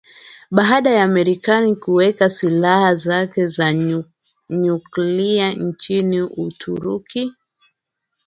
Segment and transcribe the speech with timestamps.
[0.51, 3.73] Baada ya Marekani kuweka Silaha zake za
[4.49, 7.33] Nyuklia nchini Uturuki